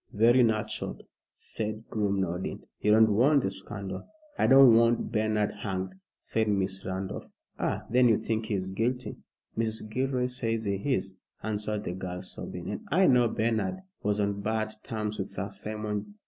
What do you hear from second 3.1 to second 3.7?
want the